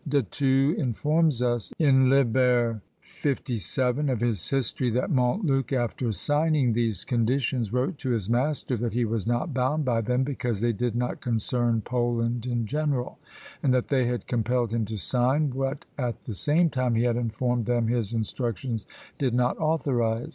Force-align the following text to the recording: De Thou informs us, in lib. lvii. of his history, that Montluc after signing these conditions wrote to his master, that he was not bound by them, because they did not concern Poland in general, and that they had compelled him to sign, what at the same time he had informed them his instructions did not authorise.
De 0.09 0.23
Thou 0.23 0.75
informs 0.81 1.43
us, 1.43 1.71
in 1.77 2.09
lib. 2.09 2.33
lvii. 2.33 4.09
of 4.11 4.19
his 4.19 4.49
history, 4.49 4.89
that 4.89 5.11
Montluc 5.11 5.71
after 5.71 6.11
signing 6.11 6.73
these 6.73 7.05
conditions 7.05 7.71
wrote 7.71 7.99
to 7.99 8.09
his 8.09 8.27
master, 8.27 8.75
that 8.77 8.93
he 8.95 9.05
was 9.05 9.27
not 9.27 9.53
bound 9.53 9.85
by 9.85 10.01
them, 10.01 10.23
because 10.23 10.59
they 10.59 10.73
did 10.73 10.95
not 10.95 11.21
concern 11.21 11.81
Poland 11.81 12.47
in 12.47 12.65
general, 12.65 13.19
and 13.61 13.71
that 13.75 13.89
they 13.89 14.07
had 14.07 14.25
compelled 14.25 14.73
him 14.73 14.85
to 14.85 14.97
sign, 14.97 15.51
what 15.51 15.85
at 15.99 16.21
the 16.23 16.33
same 16.33 16.71
time 16.71 16.95
he 16.95 17.03
had 17.03 17.15
informed 17.15 17.67
them 17.67 17.87
his 17.87 18.11
instructions 18.11 18.87
did 19.19 19.35
not 19.35 19.55
authorise. 19.59 20.29